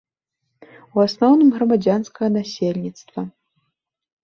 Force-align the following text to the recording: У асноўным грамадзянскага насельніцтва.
У 0.95 1.03
асноўным 1.07 1.51
грамадзянскага 1.59 2.27
насельніцтва. 2.41 3.21